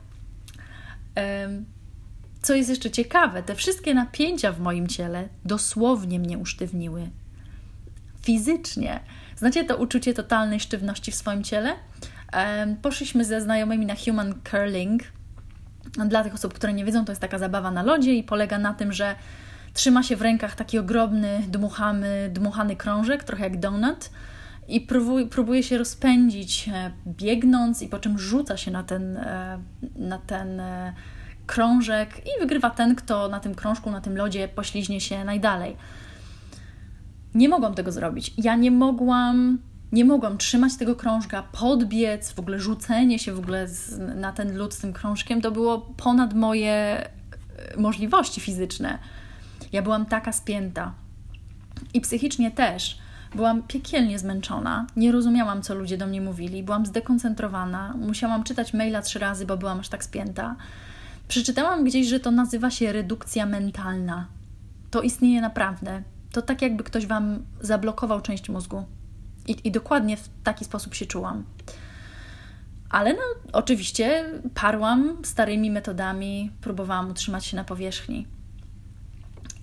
Um, 1.16 1.64
co 2.42 2.54
jest 2.54 2.70
jeszcze 2.70 2.90
ciekawe, 2.90 3.42
te 3.42 3.54
wszystkie 3.54 3.94
napięcia 3.94 4.52
w 4.52 4.60
moim 4.60 4.88
ciele 4.88 5.28
dosłownie 5.44 6.18
mnie 6.18 6.38
usztywniły. 6.38 7.10
Fizycznie. 8.22 9.00
Znacie 9.36 9.64
to 9.64 9.76
uczucie 9.76 10.14
totalnej 10.14 10.60
sztywności 10.60 11.12
w 11.12 11.14
swoim 11.14 11.44
ciele? 11.44 11.74
Poszliśmy 12.82 13.24
ze 13.24 13.40
znajomymi 13.40 13.86
na 13.86 13.94
human 14.04 14.34
curling. 14.50 15.02
Dla 16.06 16.24
tych 16.24 16.34
osób, 16.34 16.54
które 16.54 16.72
nie 16.72 16.84
wiedzą, 16.84 17.04
to 17.04 17.12
jest 17.12 17.20
taka 17.20 17.38
zabawa 17.38 17.70
na 17.70 17.82
lodzie 17.82 18.14
i 18.14 18.22
polega 18.22 18.58
na 18.58 18.74
tym, 18.74 18.92
że 18.92 19.14
trzyma 19.74 20.02
się 20.02 20.16
w 20.16 20.22
rękach 20.22 20.54
taki 20.54 20.78
ogromny, 20.78 21.42
dmuchany, 21.48 22.30
dmuchany 22.32 22.76
krążek, 22.76 23.24
trochę 23.24 23.44
jak 23.44 23.60
donut 23.60 24.10
i 24.68 24.80
próbuje, 24.80 25.26
próbuje 25.26 25.62
się 25.62 25.78
rozpędzić 25.78 26.68
e, 26.68 26.90
biegnąc 27.06 27.82
i 27.82 27.88
po 27.88 27.98
czym 27.98 28.18
rzuca 28.18 28.56
się 28.56 28.70
na 28.70 28.82
ten, 28.82 29.16
e, 29.16 29.58
na 29.96 30.18
ten 30.18 30.60
e, 30.60 30.92
krążek 31.46 32.18
i 32.26 32.40
wygrywa 32.40 32.70
ten, 32.70 32.94
kto 32.94 33.28
na 33.28 33.40
tym 33.40 33.54
krążku, 33.54 33.90
na 33.90 34.00
tym 34.00 34.16
lodzie 34.16 34.48
pośliźnie 34.48 35.00
się 35.00 35.24
najdalej. 35.24 35.76
Nie 37.34 37.48
mogłam 37.48 37.74
tego 37.74 37.92
zrobić. 37.92 38.34
Ja 38.38 38.56
nie 38.56 38.70
mogłam, 38.70 39.58
nie 39.92 40.04
mogłam 40.04 40.38
trzymać 40.38 40.76
tego 40.76 40.96
krążka, 40.96 41.42
podbiec, 41.42 42.32
w 42.32 42.38
ogóle 42.38 42.58
rzucenie 42.58 43.18
się 43.18 43.32
w 43.32 43.38
ogóle 43.38 43.68
z, 43.68 43.98
na 44.16 44.32
ten 44.32 44.56
lód 44.56 44.74
z 44.74 44.78
tym 44.78 44.92
krążkiem, 44.92 45.40
to 45.40 45.50
było 45.50 45.80
ponad 45.80 46.34
moje 46.34 46.72
e, 46.72 47.06
możliwości 47.76 48.40
fizyczne. 48.40 48.98
Ja 49.72 49.82
byłam 49.82 50.06
taka 50.06 50.32
spięta. 50.32 50.92
I 51.94 52.00
psychicznie 52.00 52.50
też. 52.50 52.98
Byłam 53.34 53.62
piekielnie 53.62 54.18
zmęczona, 54.18 54.86
nie 54.96 55.12
rozumiałam, 55.12 55.62
co 55.62 55.74
ludzie 55.74 55.98
do 55.98 56.06
mnie 56.06 56.20
mówili, 56.20 56.62
byłam 56.62 56.86
zdekoncentrowana, 56.86 57.94
musiałam 57.98 58.44
czytać 58.44 58.74
maila 58.74 59.02
trzy 59.02 59.18
razy, 59.18 59.46
bo 59.46 59.56
byłam 59.56 59.80
aż 59.80 59.88
tak 59.88 60.04
spięta. 60.04 60.56
Przeczytałam 61.28 61.84
gdzieś, 61.84 62.06
że 62.06 62.20
to 62.20 62.30
nazywa 62.30 62.70
się 62.70 62.92
redukcja 62.92 63.46
mentalna. 63.46 64.26
To 64.90 65.02
istnieje 65.02 65.40
naprawdę 65.40 66.02
to 66.32 66.42
tak 66.42 66.62
jakby 66.62 66.84
ktoś 66.84 67.06
Wam 67.06 67.44
zablokował 67.60 68.20
część 68.20 68.48
mózgu. 68.48 68.84
I, 69.46 69.56
I, 69.64 69.70
dokładnie 69.70 70.16
w 70.16 70.28
taki 70.44 70.64
sposób 70.64 70.94
się 70.94 71.06
czułam. 71.06 71.44
Ale 72.90 73.12
no, 73.12 73.20
oczywiście 73.52 74.24
parłam 74.54 75.16
starymi 75.24 75.70
metodami, 75.70 76.50
próbowałam 76.60 77.10
utrzymać 77.10 77.46
się 77.46 77.56
na 77.56 77.64
powierzchni. 77.64 78.26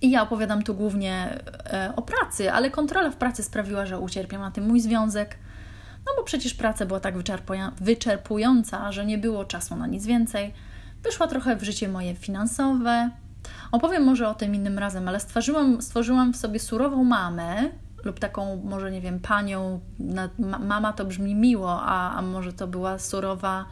I 0.02 0.10
ja 0.10 0.22
opowiadam 0.22 0.62
tu 0.62 0.74
głównie 0.74 1.38
e, 1.66 1.92
o 1.96 2.02
pracy, 2.02 2.52
ale 2.52 2.70
kontrola 2.70 3.10
w 3.10 3.16
pracy 3.16 3.42
sprawiła, 3.42 3.86
że 3.86 3.98
ucierpiał 3.98 4.40
na 4.40 4.50
tym 4.50 4.66
mój 4.66 4.80
związek. 4.80 5.38
No 6.06 6.12
bo 6.16 6.22
przecież 6.22 6.54
praca 6.54 6.86
była 6.86 7.00
tak 7.00 7.14
wyczerpująca, 7.80 8.92
że 8.92 9.06
nie 9.06 9.18
było 9.18 9.44
czasu 9.44 9.76
na 9.76 9.86
nic 9.86 10.06
więcej. 10.06 10.54
Wyszła 11.02 11.26
trochę 11.26 11.56
w 11.56 11.62
życie 11.62 11.88
moje 11.88 12.14
finansowe, 12.14 13.10
Opowiem 13.72 14.04
może 14.04 14.28
o 14.28 14.34
tym 14.34 14.54
innym 14.54 14.78
razem, 14.78 15.08
ale 15.08 15.20
stworzyłam, 15.20 15.82
stworzyłam 15.82 16.32
w 16.32 16.36
sobie 16.36 16.58
surową 16.60 17.04
mamę 17.04 17.70
lub 18.04 18.18
taką, 18.18 18.62
może 18.64 18.90
nie 18.90 19.00
wiem, 19.00 19.20
panią, 19.20 19.80
mama 20.60 20.92
to 20.92 21.04
brzmi 21.04 21.34
miło, 21.34 21.82
a, 21.82 22.14
a 22.16 22.22
może 22.22 22.52
to 22.52 22.66
była 22.66 22.98
surowa 22.98 23.64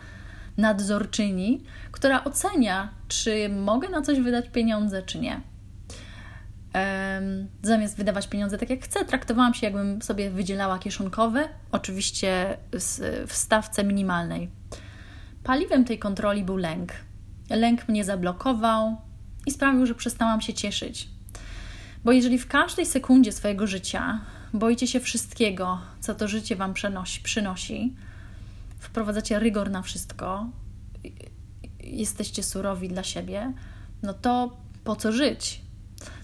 nadzorczyni, 0.57 1.63
która 1.93 2.25
ocenia, 2.25 2.89
czy 3.09 3.49
mogę 3.49 3.89
na 3.89 4.03
coś 4.03 4.21
wydać 4.21 4.49
pieniądze, 4.49 5.03
czy 5.03 5.19
nie. 5.19 5.41
Zamiast 7.63 7.97
wydawać 7.97 8.29
pieniądze 8.29 8.59
tak 8.59 8.71
jak 8.71 8.85
chcę, 8.85 9.05
traktowałam 9.05 9.55
się, 9.55 9.67
jakbym 9.67 10.03
sobie 10.03 10.31
wydzielała 10.31 10.79
kieszonkowe, 10.79 11.49
oczywiście 11.73 12.57
w 13.27 13.33
stawce 13.33 13.85
minimalnej. 13.85 14.51
Paliwem 15.45 15.85
tej 15.85 15.99
kontroli 15.99 16.45
był 16.45 16.57
lęk. 16.57 16.93
Lęk 17.51 17.89
mnie 17.89 18.05
zablokował, 18.05 18.97
i 19.49 19.51
sprawił, 19.51 19.87
że 19.87 19.95
przestałam 19.95 20.41
się 20.41 20.55
cieszyć. 20.55 21.09
Bo 22.05 22.13
jeżeli 22.13 22.39
w 22.39 22.49
każdej 22.49 22.87
sekundzie 22.87 23.33
swojego 23.33 23.67
życia 23.67 24.21
boicie 24.53 24.87
się 24.87 25.01
wszystkiego, 25.01 25.81
co 26.01 26.15
to 26.15 26.29
życie 26.29 26.57
Wam 26.57 26.75
przenosi, 26.75 27.21
przynosi, 27.21 27.95
wprowadzacie 28.79 29.39
rygor 29.39 29.71
na 29.71 29.83
wszystko, 29.83 30.47
jesteście 31.81 32.43
surowi 32.43 32.89
dla 32.89 33.03
siebie, 33.03 33.53
no 34.03 34.15
to 34.15 34.57
po 34.85 34.97
co 34.97 35.13
żyć? 35.13 35.63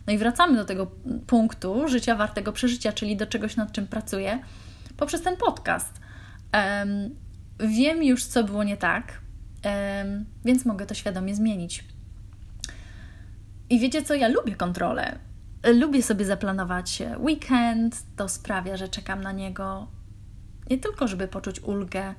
No 0.06 0.12
i 0.12 0.18
wracamy 0.18 0.56
do 0.56 0.64
tego 0.64 0.86
punktu 1.26 1.88
życia 1.88 2.16
wartego 2.16 2.52
przeżycia, 2.52 2.92
czyli 2.92 3.16
do 3.16 3.26
czegoś, 3.26 3.56
nad 3.56 3.72
czym 3.72 3.86
pracuję, 3.86 4.38
poprzez 4.96 5.22
ten 5.22 5.36
podcast. 5.36 6.00
Um, 6.52 7.10
wiem 7.60 8.02
już, 8.02 8.24
co 8.24 8.44
było 8.44 8.64
nie 8.64 8.76
tak, 8.76 9.20
um, 9.64 10.24
więc 10.44 10.64
mogę 10.64 10.86
to 10.86 10.94
świadomie 10.94 11.34
zmienić. 11.34 11.93
I 13.74 13.78
wiecie 13.78 14.02
co, 14.02 14.14
ja 14.14 14.28
lubię 14.28 14.56
kontrolę. 14.56 15.18
Lubię 15.74 16.02
sobie 16.02 16.24
zaplanować 16.24 17.02
weekend, 17.18 18.02
to 18.16 18.28
sprawia, 18.28 18.76
że 18.76 18.88
czekam 18.88 19.20
na 19.20 19.32
niego 19.32 19.86
nie 20.70 20.78
tylko, 20.78 21.08
żeby 21.08 21.28
poczuć 21.28 21.60
ulgę 21.60 22.14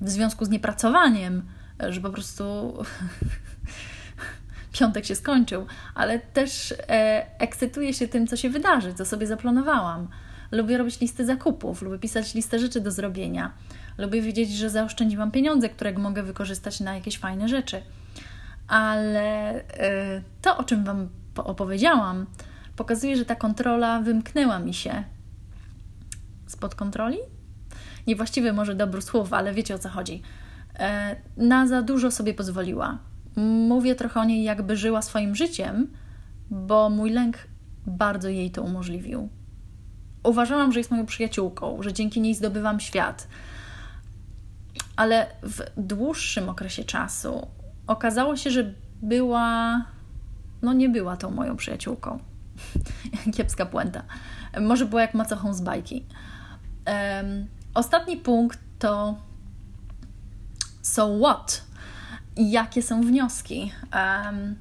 w 0.00 0.10
związku 0.10 0.44
z 0.44 0.48
niepracowaniem, 0.48 1.42
że 1.88 2.00
po 2.00 2.10
prostu 2.10 2.74
piątek 4.78 5.04
się 5.06 5.14
skończył, 5.14 5.66
ale 5.94 6.18
też 6.18 6.74
e, 6.88 7.26
ekscytuję 7.38 7.94
się 7.94 8.08
tym, 8.08 8.26
co 8.26 8.36
się 8.36 8.50
wydarzy, 8.50 8.94
co 8.94 9.04
sobie 9.04 9.26
zaplanowałam. 9.26 10.08
Lubię 10.52 10.78
robić 10.78 11.00
listy 11.00 11.26
zakupów, 11.26 11.82
lubię 11.82 11.98
pisać 11.98 12.34
listę 12.34 12.58
rzeczy 12.58 12.80
do 12.80 12.90
zrobienia. 12.90 13.52
Lubię 13.98 14.22
wiedzieć, 14.22 14.52
że 14.52 14.70
zaoszczędziłam 14.70 15.30
pieniądze, 15.30 15.68
które 15.68 15.92
mogę 15.92 16.22
wykorzystać 16.22 16.80
na 16.80 16.94
jakieś 16.94 17.18
fajne 17.18 17.48
rzeczy 17.48 17.82
ale 18.70 19.58
y, 19.60 19.62
to, 20.42 20.56
o 20.56 20.64
czym 20.64 20.84
Wam 20.84 21.08
opowiedziałam, 21.36 22.26
pokazuje, 22.76 23.16
że 23.16 23.24
ta 23.24 23.34
kontrola 23.34 24.00
wymknęła 24.00 24.58
mi 24.58 24.74
się 24.74 25.04
spod 26.46 26.74
kontroli. 26.74 27.18
Niewłaściwy 28.06 28.52
może 28.52 28.74
dobór 28.74 29.02
słów, 29.02 29.32
ale 29.32 29.54
wiecie 29.54 29.74
o 29.74 29.78
co 29.78 29.88
chodzi. 29.88 30.22
E, 30.78 31.16
na 31.36 31.66
za 31.66 31.82
dużo 31.82 32.10
sobie 32.10 32.34
pozwoliła. 32.34 32.98
Mówię 33.68 33.94
trochę 33.94 34.20
o 34.20 34.24
niej, 34.24 34.42
jakby 34.42 34.76
żyła 34.76 35.02
swoim 35.02 35.34
życiem, 35.34 35.88
bo 36.50 36.90
mój 36.90 37.10
lęk 37.10 37.38
bardzo 37.86 38.28
jej 38.28 38.50
to 38.50 38.62
umożliwił. 38.62 39.28
Uważałam, 40.22 40.72
że 40.72 40.80
jest 40.80 40.90
moją 40.90 41.06
przyjaciółką, 41.06 41.82
że 41.82 41.92
dzięki 41.92 42.20
niej 42.20 42.34
zdobywam 42.34 42.80
świat. 42.80 43.28
Ale 44.96 45.26
w 45.42 45.62
dłuższym 45.76 46.48
okresie 46.48 46.84
czasu 46.84 47.46
okazało 47.90 48.36
się, 48.36 48.50
że 48.50 48.74
była, 49.02 49.84
no 50.62 50.72
nie 50.72 50.88
była 50.88 51.16
tą 51.16 51.30
moją 51.30 51.56
przyjaciółką. 51.56 52.18
Kiepska 53.36 53.66
puenta. 53.66 54.02
Może 54.60 54.86
była 54.86 55.02
jak 55.02 55.14
macochą 55.14 55.54
z 55.54 55.60
bajki. 55.60 56.06
Um, 56.86 57.46
ostatni 57.74 58.16
punkt 58.16 58.58
to 58.78 59.14
so 60.82 61.18
what? 61.18 61.64
Jakie 62.36 62.82
są 62.82 63.00
wnioski? 63.00 63.72
Um, 63.94 64.56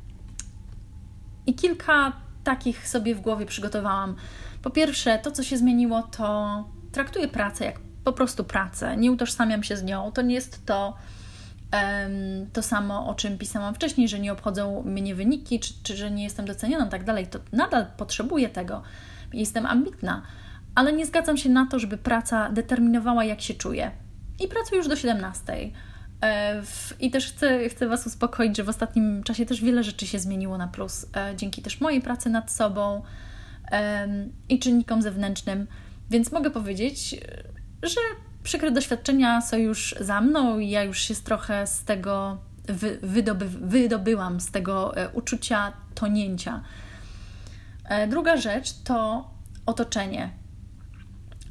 I 1.46 1.54
kilka 1.54 2.14
takich 2.44 2.88
sobie 2.88 3.16
w 3.16 3.22
głowie 3.22 3.46
przygotowałam. 3.46 4.16
Po 4.62 4.70
pierwsze, 4.70 5.20
to 5.20 5.32
co 5.32 5.44
się 5.44 5.58
zmieniło, 5.58 6.04
to 6.04 6.64
traktuję 6.92 7.28
pracę 7.28 7.66
jak 7.66 7.80
po 8.04 8.14
prostu 8.14 8.44
pracę. 8.44 8.98
Nie 8.98 9.12
utożsamiam 9.12 9.64
się 9.64 9.78
z 9.78 9.84
nią. 9.84 10.12
To 10.12 10.22
nie 10.22 10.36
jest 10.36 10.66
to, 10.66 10.98
to 12.54 12.64
samo, 12.64 13.08
o 13.08 13.16
czym 13.16 13.38
pisałam 13.38 13.76
wcześniej, 13.76 14.08
że 14.08 14.20
nie 14.20 14.34
obchodzą 14.34 14.84
mnie 14.84 15.16
wyniki, 15.16 15.60
czy, 15.60 15.74
czy 15.84 15.98
że 15.98 16.12
nie 16.12 16.24
jestem 16.24 16.46
doceniona, 16.46 16.86
tak 16.86 17.04
dalej, 17.04 17.28
to 17.28 17.40
nadal 17.52 17.86
potrzebuję 17.98 18.50
tego. 18.50 18.82
Jestem 19.34 19.66
ambitna, 19.66 20.22
ale 20.76 20.94
nie 20.94 21.06
zgadzam 21.06 21.38
się 21.38 21.50
na 21.50 21.66
to, 21.66 21.80
żeby 21.80 21.98
praca 21.98 22.50
determinowała, 22.50 23.24
jak 23.24 23.42
się 23.42 23.54
czuję. 23.54 23.92
I 24.40 24.48
pracuję 24.48 24.78
już 24.78 24.88
do 24.88 24.96
17. 24.96 25.72
E, 26.22 26.62
I 27.00 27.12
też 27.12 27.34
chcę, 27.34 27.70
chcę 27.70 27.88
Was 27.88 28.08
uspokoić, 28.08 28.58
że 28.58 28.64
w 28.64 28.70
ostatnim 28.70 29.24
czasie 29.24 29.46
też 29.46 29.62
wiele 29.62 29.84
rzeczy 29.84 30.08
się 30.08 30.20
zmieniło 30.20 30.58
na 30.58 30.68
plus, 30.68 31.06
e, 31.16 31.36
dzięki 31.36 31.62
też 31.62 31.82
mojej 31.82 32.02
pracy 32.02 32.30
nad 32.30 32.52
sobą 32.52 33.02
i 34.50 34.60
czynnikom 34.60 35.02
zewnętrznym, 35.02 35.68
więc 36.10 36.32
mogę 36.32 36.52
powiedzieć, 36.52 37.16
że 37.84 38.02
przykre 38.50 38.72
doświadczenia 38.72 39.42
są 39.42 39.58
już 39.58 39.96
za 40.00 40.22
mną 40.22 40.60
i 40.60 40.70
ja 40.70 40.84
już 40.84 41.00
się 41.00 41.16
trochę 41.16 41.68
z 41.68 41.84
tego 41.84 42.38
wy, 42.68 43.00
wydoby, 43.02 43.46
wydobyłam, 43.50 44.40
z 44.40 44.52
tego 44.52 44.98
e, 44.98 45.10
uczucia 45.10 45.74
tonięcia. 45.96 46.62
E, 47.86 48.08
druga 48.08 48.38
rzecz 48.38 48.74
to 48.74 49.30
otoczenie. 49.66 50.30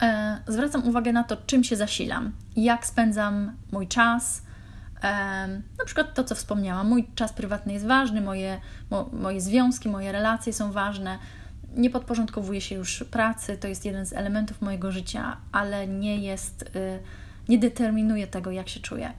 E, 0.03 0.39
zwracam 0.49 0.89
uwagę 0.89 1.13
na 1.13 1.25
to, 1.25 1.37
czym 1.47 1.65
się 1.65 1.77
zasilam, 1.77 2.33
jak 2.57 2.87
spędzam 2.87 3.57
mój 3.73 3.89
czas. 3.89 4.43
Na 5.79 5.85
przykład 5.85 6.15
to, 6.15 6.25
co 6.25 6.35
wspomniałam, 6.35 6.89
mój 6.89 7.09
czas 7.15 7.33
prywatny 7.33 7.73
jest 7.73 7.87
ważny, 7.87 8.21
moje, 8.21 8.61
mo, 8.91 9.11
moje 9.13 9.41
związki, 9.41 9.89
moje 9.89 10.13
relacje 10.13 10.53
są 10.53 10.73
ważne. 10.73 11.19
Nie 11.77 11.91
podporządkowuję 11.91 12.61
się 12.61 12.75
już 12.75 13.05
pracy, 13.11 13.57
to 13.57 13.69
jest 13.69 13.85
jeden 13.85 14.07
z 14.07 14.13
elementów 14.13 14.63
mojego 14.63 14.93
życia, 14.93 15.37
ale 15.53 15.87
nie 15.87 16.19
jest, 16.19 16.63
y, 16.63 16.99
nie 17.49 17.59
determinuje 17.59 18.27
tego, 18.27 18.51
jak 18.51 18.69
się 18.69 18.81
czuję. 18.81 19.13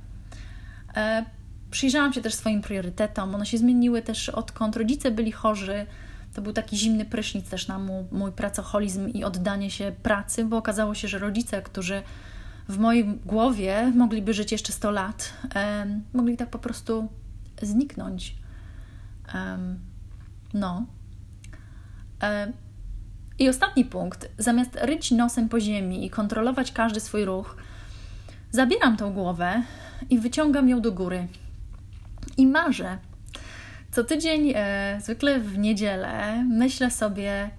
E, 0.96 1.25
przyjrzałam 1.72 2.13
się 2.13 2.22
też 2.22 2.34
swoim 2.34 2.62
priorytetom, 2.62 3.36
one 3.36 3.46
się 3.46 3.58
zmieniły 3.58 4.01
też 4.01 4.29
odkąd 4.29 4.75
rodzice 4.75 5.12
byli 5.12 5.32
chorzy 5.32 5.86
to 6.34 6.41
był 6.41 6.53
taki 6.53 6.77
zimny 6.77 7.06
prysznic 7.06 7.50
też 7.50 7.68
na 7.68 7.79
mój, 7.79 8.03
mój 8.12 8.32
pracoholizm 8.32 9.08
i 9.08 9.24
oddanie 9.24 9.72
się 9.72 9.91
pracy, 10.03 10.46
bo 10.46 10.58
okazało 10.58 10.96
się, 10.96 11.08
że 11.08 11.20
rodzice, 11.20 11.62
którzy 11.62 12.01
w 12.70 12.77
mojej 12.77 13.06
głowie 13.25 13.91
mogliby 13.96 14.34
żyć 14.34 14.51
jeszcze 14.51 14.74
100 14.74 14.91
lat, 14.91 15.34
um, 15.56 16.03
mogli 16.13 16.38
tak 16.38 16.50
po 16.50 16.60
prostu 16.60 17.08
zniknąć. 17.62 18.36
Um, 19.34 19.79
no. 20.53 20.86
Um, 22.23 22.53
I 23.39 23.49
ostatni 23.49 23.85
punkt. 23.85 24.29
Zamiast 24.38 24.75
ryć 24.81 25.11
nosem 25.11 25.49
po 25.49 25.59
ziemi 25.59 26.05
i 26.05 26.09
kontrolować 26.09 26.71
każdy 26.71 26.99
swój 26.99 27.25
ruch, 27.25 27.57
zabieram 28.51 28.97
tą 28.97 29.13
głowę 29.13 29.63
i 30.09 30.19
wyciągam 30.19 30.69
ją 30.69 30.81
do 30.81 30.91
góry. 30.91 31.27
I 32.38 32.47
marzę, 32.47 32.97
co 33.91 34.03
tydzień, 34.03 34.51
e, 34.55 34.99
zwykle 35.01 35.39
w 35.39 35.57
niedzielę, 35.57 36.43
myślę 36.49 36.91
sobie 36.91 37.49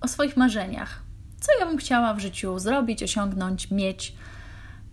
o 0.00 0.08
swoich 0.08 0.36
marzeniach. 0.36 1.02
Co 1.40 1.52
ja 1.60 1.66
bym 1.66 1.76
chciała 1.76 2.14
w 2.14 2.20
życiu 2.20 2.58
zrobić, 2.58 3.02
osiągnąć, 3.02 3.70
mieć. 3.70 4.14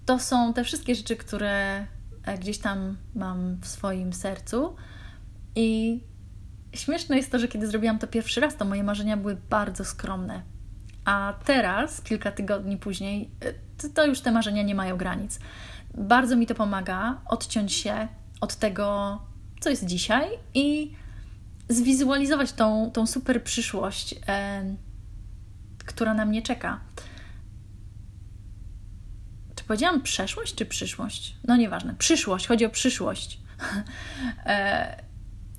To 0.05 0.19
są 0.19 0.53
te 0.53 0.63
wszystkie 0.63 0.95
rzeczy, 0.95 1.15
które 1.15 1.85
e, 2.23 2.37
gdzieś 2.37 2.57
tam 2.57 2.97
mam 3.15 3.57
w 3.61 3.67
swoim 3.67 4.13
sercu. 4.13 4.75
I 5.55 5.99
śmieszne 6.79 7.17
jest 7.17 7.31
to, 7.31 7.39
że 7.39 7.47
kiedy 7.47 7.67
zrobiłam 7.67 7.99
to 7.99 8.07
pierwszy 8.07 8.41
raz, 8.41 8.55
to 8.55 8.65
moje 8.65 8.83
marzenia 8.83 9.17
były 9.17 9.37
bardzo 9.49 9.85
skromne. 9.85 10.41
A 11.05 11.33
teraz, 11.45 12.01
kilka 12.01 12.31
tygodni 12.31 12.77
później, 12.77 13.31
to, 13.77 13.89
to 13.89 14.05
już 14.05 14.21
te 14.21 14.31
marzenia 14.31 14.63
nie 14.63 14.75
mają 14.75 14.97
granic. 14.97 15.39
Bardzo 15.97 16.35
mi 16.35 16.47
to 16.47 16.55
pomaga 16.55 17.21
odciąć 17.25 17.73
się 17.73 18.07
od 18.41 18.55
tego, 18.55 19.19
co 19.59 19.69
jest 19.69 19.85
dzisiaj 19.85 20.29
i 20.53 20.95
zwizualizować 21.69 22.53
tą, 22.53 22.91
tą 22.91 23.07
super 23.07 23.43
przyszłość, 23.43 24.15
e, 24.27 24.75
która 25.85 26.13
na 26.13 26.25
mnie 26.25 26.41
czeka. 26.41 26.79
Czy 29.55 29.63
powiedziałam 29.63 30.01
przeszłość 30.01 30.55
czy 30.55 30.65
przyszłość? 30.65 31.35
No 31.47 31.55
nieważne. 31.55 31.95
Przyszłość, 31.95 32.47
chodzi 32.47 32.65
o 32.65 32.69
przyszłość. 32.69 33.39
e, 34.45 35.06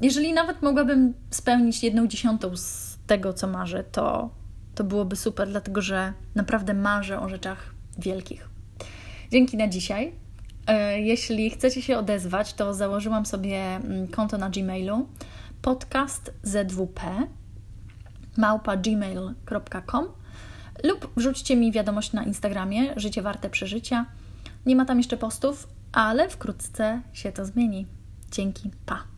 jeżeli 0.01 0.33
nawet 0.33 0.63
mogłabym 0.63 1.15
spełnić 1.31 1.83
jedną 1.83 2.07
dziesiątą 2.07 2.57
z 2.57 2.99
tego, 3.07 3.33
co 3.33 3.47
marzę, 3.47 3.85
to, 3.85 4.31
to 4.75 4.85
byłoby 4.85 5.17
super, 5.17 5.49
dlatego 5.49 5.83
że 5.83 6.13
naprawdę 6.35 6.75
marzę 6.75 7.21
o 7.21 7.29
rzeczach 7.29 7.75
wielkich. 7.99 8.49
Dzięki 9.31 9.57
na 9.57 9.69
dzisiaj. 9.69 10.13
E, 10.67 11.01
jeśli 11.01 11.51
chcecie 11.51 11.83
się 11.83 11.99
odezwać, 11.99 12.55
to 12.55 12.75
założyłam 12.75 13.27
sobie 13.27 13.59
mm, 13.59 14.09
konto 14.09 14.39
na 14.39 14.51
Gmailu 14.51 15.09
podcast 15.63 16.33
zwp 16.43 17.01
lub 20.85 21.11
wrzućcie 21.17 21.57
mi 21.57 21.73
wiadomość 21.73 22.13
na 22.13 22.25
Instagramie 22.25 22.93
Życie 22.97 23.23
Warte 23.23 23.51
Przeżycia. 23.51 24.07
Nie 24.67 24.77
ma 24.77 24.85
tam 24.85 24.99
jeszcze 24.99 25.17
postów, 25.17 25.69
ale 25.93 26.29
wkrótce 26.29 27.03
się 27.13 27.33
to 27.33 27.45
zmieni. 27.45 27.87
Dzięki, 28.31 28.71
pa! 28.87 29.18